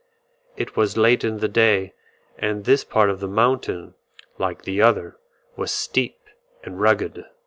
It 0.57 0.75
was 0.75 0.97
late 0.97 1.23
in 1.23 1.37
the 1.41 1.47
day, 1.47 1.93
and 2.35 2.65
this 2.65 2.83
part 2.83 3.11
of 3.11 3.19
the 3.19 3.27
mountain, 3.27 3.93
like 4.39 4.63
the 4.63 4.81
other, 4.81 5.17
was 5.55 5.69
steep 5.69 6.17
and 6.63 6.81
rugged. 6.81 7.23